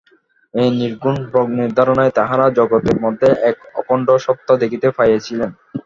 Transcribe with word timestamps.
এই 0.53 0.69
নির্গুণ 0.79 1.15
ব্রহ্মের 1.25 1.69
ধারণায় 1.77 2.15
তাঁহারা 2.17 2.45
জগতের 2.57 2.97
মধ্যে 3.03 3.29
এক 3.49 3.57
অখণ্ড 3.79 4.07
সত্তা 4.25 4.53
দেখিতে 4.63 4.87
পাইয়াছিলেন। 4.97 5.49